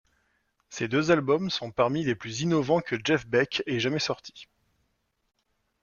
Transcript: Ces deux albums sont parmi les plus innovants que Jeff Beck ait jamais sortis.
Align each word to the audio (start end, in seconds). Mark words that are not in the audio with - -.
Ces 0.71 0.87
deux 0.87 1.11
albums 1.11 1.51
sont 1.51 1.69
parmi 1.69 2.03
les 2.03 2.15
plus 2.15 2.41
innovants 2.41 2.81
que 2.81 2.95
Jeff 3.05 3.27
Beck 3.27 3.61
ait 3.67 3.79
jamais 3.79 3.99
sortis. 3.99 4.47